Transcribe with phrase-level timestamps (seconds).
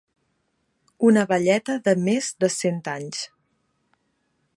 [1.09, 3.21] Una velleta de més de cent anys.